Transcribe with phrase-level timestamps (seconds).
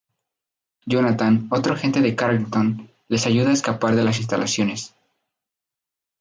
[0.83, 4.95] Jonathan, otro agente de Carrington, les ayuda a escapar de las instalaciones.